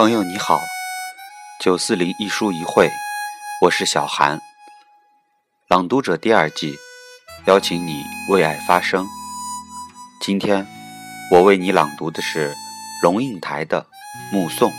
[0.00, 0.58] 朋友你好，
[1.62, 2.90] 九四零一书一会，
[3.60, 4.40] 我是小韩。
[5.68, 6.74] 朗读者第二季，
[7.44, 9.06] 邀请你为爱发声。
[10.22, 10.66] 今天
[11.30, 12.54] 我为你朗读的是
[13.02, 13.82] 龙应台的
[14.34, 14.70] 《目送》。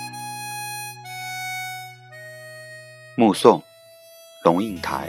[3.16, 3.62] 目送，
[4.44, 5.08] 龙应台。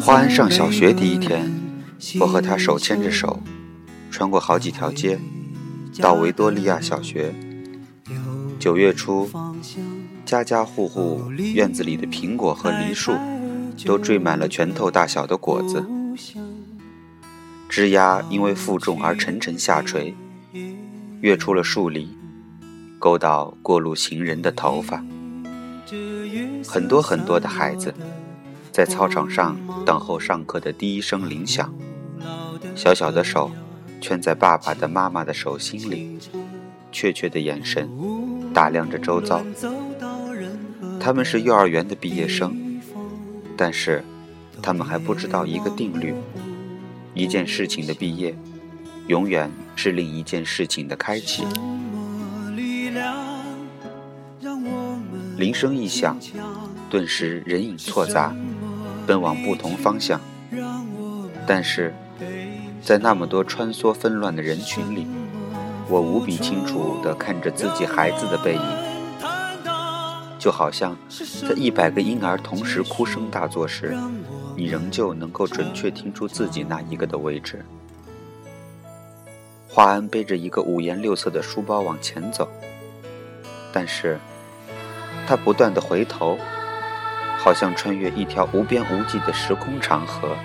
[0.00, 1.52] 花安上小学第一天，
[2.20, 3.42] 我和他手牵着手。
[4.14, 5.18] 穿过好几条街，
[6.00, 7.34] 到维多利亚小学。
[8.60, 9.28] 九月初，
[10.24, 13.12] 家家户户院子里的苹果和梨树
[13.84, 15.84] 都缀满了拳头大小的果子，
[17.68, 20.14] 枝丫因为负重而沉沉下垂，
[21.20, 22.16] 跃出了树篱，
[23.00, 25.04] 勾到过路行人的头发。
[26.64, 27.92] 很多很多的孩子
[28.70, 31.74] 在操场上等候上课的第一声铃响，
[32.76, 33.50] 小小的手。
[34.04, 36.18] 圈在爸爸的、妈妈的手心里，
[36.92, 37.88] 怯怯的眼神
[38.52, 39.42] 打量着周遭。
[41.00, 42.54] 他们是幼儿园的毕业生，
[43.56, 44.04] 但是
[44.60, 46.14] 他们还不知道一个定律：
[47.14, 48.36] 一件事情的毕业，
[49.06, 51.42] 永远是另一件事情的开启。
[55.38, 56.18] 铃声一响，
[56.90, 58.36] 顿时人影错杂，
[59.06, 60.20] 奔往不同方向。
[61.46, 61.94] 但是。
[62.84, 65.06] 在那么多穿梭纷乱的人群里，
[65.88, 68.62] 我无比清楚地看着自己孩子的背影，
[70.38, 73.96] 就好像在一百个婴儿同时哭声大作时，
[74.54, 77.64] 你仍旧能够准确听出自己那一个的位置。
[79.66, 82.46] 华安背着一个五颜六色的书包往前走，
[83.72, 84.18] 但是，
[85.26, 86.36] 他不断的回头，
[87.38, 90.36] 好像穿越一条无边无际的时空长河。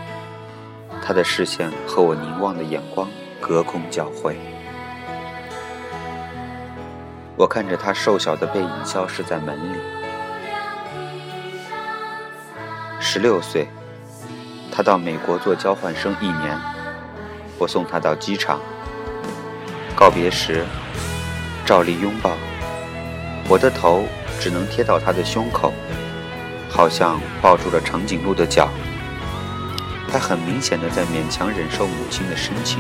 [1.09, 3.09] 他的视线和我凝望的眼光
[3.41, 4.37] 隔空交汇，
[7.35, 9.79] 我看着他瘦小的背影消失在门里。
[12.99, 13.67] 十六岁，
[14.71, 16.55] 他到美国做交换生一年，
[17.57, 18.59] 我送他到机场。
[19.95, 20.63] 告别时，
[21.65, 22.33] 照例拥抱，
[23.47, 24.03] 我的头
[24.39, 25.73] 只能贴到他的胸口，
[26.69, 28.69] 好像抱住了长颈鹿的脚。
[30.09, 32.79] 他很明显的在勉强忍受母亲的深情。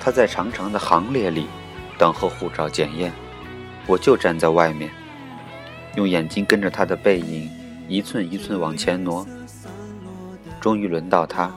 [0.00, 1.46] 他在长长的行列里
[1.98, 3.12] 等候护照检验，
[3.86, 4.90] 我就站在外面，
[5.96, 7.50] 用眼睛跟着他的背影
[7.88, 9.26] 一寸一寸往前挪。
[10.60, 11.52] 终于轮到他，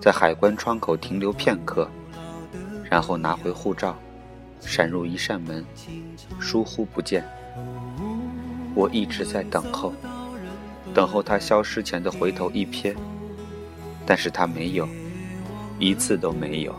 [0.00, 1.88] 在海关窗口停留片刻，
[2.90, 3.96] 然后拿回护照。
[4.64, 5.64] 闪入一扇门，
[6.40, 7.24] 疏忽不见。
[8.74, 9.92] 我一直在等候，
[10.92, 12.94] 等候他消失前的回头一瞥，
[14.04, 14.88] 但是他没有，
[15.78, 16.74] 一次都没有。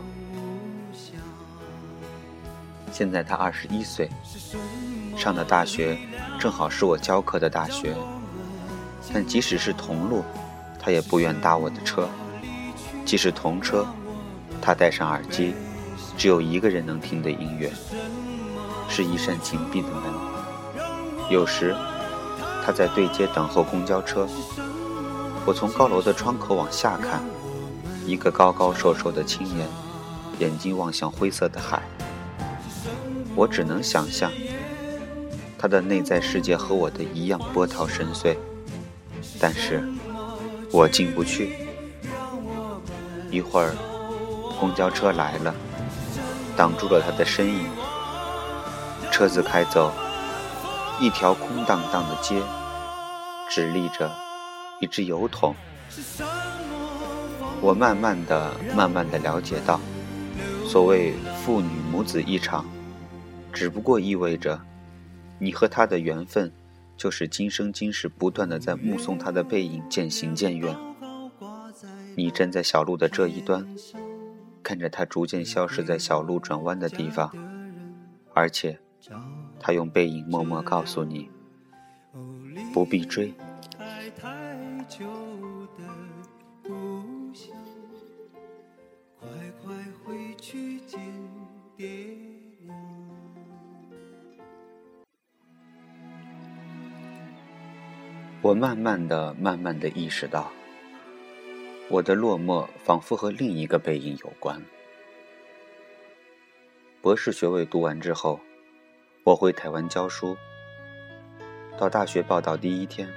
[2.92, 4.10] 现在他二十一岁，
[5.16, 5.96] 上的大学
[6.38, 7.94] 正好是我教课的大学，
[9.12, 10.22] 但即使是同路，
[10.78, 12.08] 他也不愿搭我的车；
[13.04, 13.86] 即使同车，
[14.60, 15.54] 他戴上耳机。
[16.16, 17.70] 只有一个人能听的音乐，
[18.88, 20.02] 是一扇紧闭的门。
[21.30, 21.76] 有时，
[22.64, 24.26] 他在对街等候公交车。
[25.44, 27.22] 我从高楼的窗口往下看，
[28.06, 29.68] 一个高高瘦瘦的青年，
[30.38, 31.82] 眼睛望向灰色的海。
[33.34, 34.32] 我只能想象，
[35.58, 38.34] 他的内在世界和我的一样波涛深邃，
[39.38, 39.86] 但是
[40.72, 41.68] 我进不去。
[43.30, 43.74] 一会儿，
[44.58, 45.54] 公交车来了。
[46.56, 47.68] 挡住了他的身影。
[49.12, 49.92] 车子开走，
[51.00, 52.42] 一条空荡荡的街，
[53.48, 54.10] 只立着
[54.80, 55.54] 一只油桶。
[57.60, 59.80] 我慢慢的、慢慢的了解到，
[60.66, 62.64] 所谓父女母子一场，
[63.52, 64.60] 只不过意味着，
[65.38, 66.52] 你和他的缘分，
[66.96, 70.76] 就是今生今世不断的在目送他的背影渐行渐远。
[72.14, 73.66] 你站在小路的这一端。
[74.66, 77.30] 看着他逐渐消失在小路转弯的地方，
[78.34, 78.80] 而且，
[79.60, 81.30] 他用背影默默告诉你：
[82.74, 83.32] 不必追。
[98.42, 100.50] 我慢慢的、慢慢的意识到。
[101.88, 104.60] 我的落寞仿佛和另一个背影有关。
[107.00, 108.40] 博士学位读完之后，
[109.22, 110.36] 我回台湾教书。
[111.78, 113.08] 到大学报道第一天，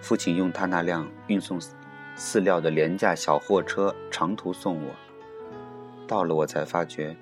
[0.00, 1.58] 父亲用他那辆运送
[2.16, 4.94] 饲料的廉价小货车长途送我。
[6.06, 7.16] 到了，我才发觉，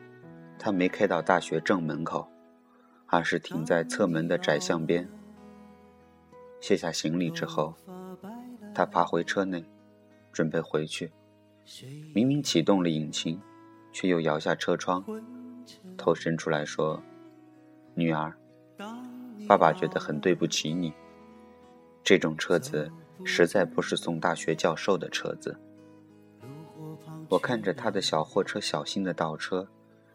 [0.58, 2.28] 他没开到大学正门口，
[3.06, 5.08] 而是停在侧门的窄巷边。
[6.60, 7.74] 卸下行李之后，
[8.74, 9.64] 他爬回车内，
[10.32, 11.11] 准备回去。
[12.15, 13.41] 明明启动了引擎，
[13.93, 15.05] 却又摇下车窗，
[15.97, 17.00] 头伸出来说
[17.94, 18.37] ：“女儿，
[19.47, 20.93] 爸爸觉得很对不起你。”
[22.03, 22.91] 这种车子
[23.25, 25.56] 实在不是送大学教授的车子。
[27.29, 29.69] 我看着他的小货车小心的倒车，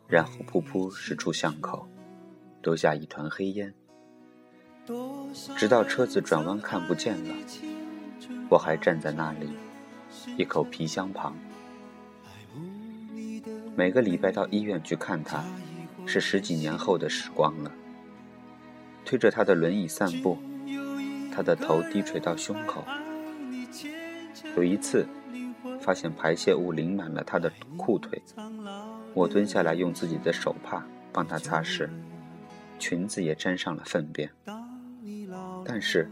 [0.07, 1.87] 然后噗噗驶出巷口，
[2.63, 3.73] 留下一团黑烟。
[5.55, 7.35] 直到车子转弯看不见了，
[8.49, 9.49] 我还站在那里，
[10.37, 11.35] 一口皮箱旁。
[13.75, 15.43] 每个礼拜到医院去看他，
[16.05, 17.71] 是十几年后的时光了。
[19.03, 20.37] 推着他的轮椅散步。
[21.31, 22.81] 他的头低垂到胸口。
[24.55, 25.05] 有一次，
[25.81, 28.21] 发现排泄物淋满了他的裤腿，
[29.13, 31.89] 我蹲下来用自己的手帕帮他擦拭，
[32.79, 34.29] 裙子也沾上了粪便。
[35.65, 36.09] 但是，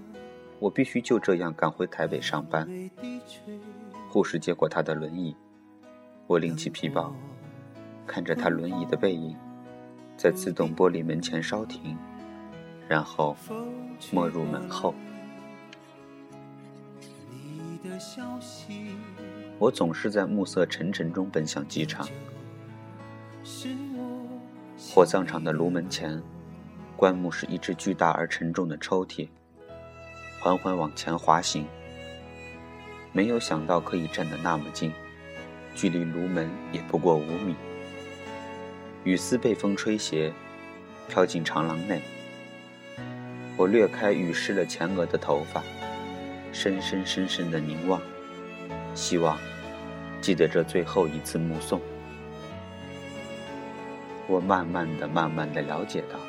[0.59, 2.67] 我必须就这样赶回台北上班。
[4.13, 5.35] 护士接过他的轮椅，
[6.27, 7.11] 我拎起皮包，
[8.05, 9.35] 看着他轮椅的背影，
[10.15, 11.97] 在自动玻璃门前稍停，
[12.87, 13.35] 然后
[14.11, 14.93] 没入门后。
[19.57, 22.07] 我总是在暮色沉沉中奔向机场。
[24.77, 26.21] 火葬场的炉门前，
[26.95, 29.27] 棺木是一只巨大而沉重的抽屉。
[30.39, 31.65] 缓缓往前滑行，
[33.13, 34.91] 没有想到可以站得那么近，
[35.75, 37.55] 距离炉门也不过五米。
[39.03, 40.33] 雨丝被风吹斜，
[41.07, 42.01] 飘进长廊内。
[43.55, 45.63] 我掠开雨湿了前额的头发。
[46.51, 47.99] 深深深深的凝望，
[48.93, 49.37] 希望
[50.21, 51.81] 记得这最后一次目送。
[54.27, 56.19] 我慢慢的、慢慢的了解到，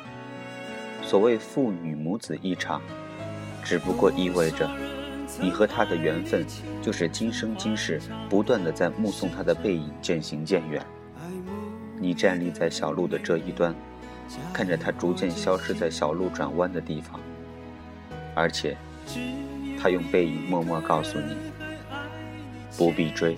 [1.03, 2.81] 所谓父女母子一场，
[3.63, 4.67] 只不过意味着
[5.39, 6.45] 你和他的缘分，
[6.81, 10.85] 就是今生今世不断的在目送他的背影渐行渐远。
[11.99, 13.73] 你站立在小路的这一端，
[14.53, 17.19] 看着他逐渐消失在小路转弯的地方，
[18.33, 18.75] 而且。
[19.77, 21.35] 他用背影默默告诉你：
[22.75, 23.35] 不必追。